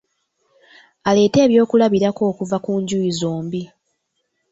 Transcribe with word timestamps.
Aleete 1.09 1.37
eby'okulabirako 1.45 2.21
okuva 2.31 2.57
ku 2.65 2.71
njuyi 2.81 3.11
zombi. 3.19 3.61